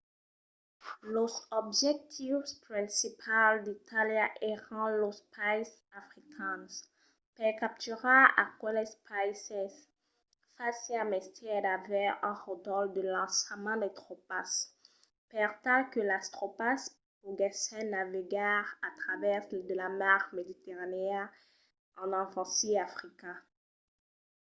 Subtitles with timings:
[1.15, 6.71] los objectius principals d’itàlia èran los païses africans.
[7.37, 9.73] per capturar aqueles païses
[10.57, 14.49] fasiá mestièr d’aver un ròdol de lançament de tropas
[15.31, 16.81] per tal que las tropas
[17.21, 21.23] poguèssen navegar a travèrs de la mar mediterranèa
[22.01, 23.31] e envasir africa